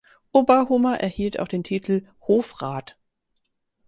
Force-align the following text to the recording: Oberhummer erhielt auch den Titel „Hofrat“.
Oberhummer 0.31 0.99
erhielt 0.99 1.39
auch 1.39 1.47
den 1.47 1.63
Titel 1.63 2.07
„Hofrat“. 2.27 2.97